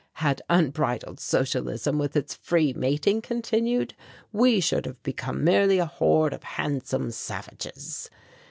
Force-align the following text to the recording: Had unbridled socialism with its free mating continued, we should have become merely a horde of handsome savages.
Had 0.13 0.41
unbridled 0.49 1.19
socialism 1.19 1.99
with 1.99 2.15
its 2.17 2.33
free 2.33 2.73
mating 2.73 3.21
continued, 3.21 3.93
we 4.33 4.59
should 4.59 4.87
have 4.87 5.03
become 5.03 5.43
merely 5.43 5.77
a 5.77 5.85
horde 5.85 6.33
of 6.33 6.41
handsome 6.41 7.11
savages. 7.11 8.09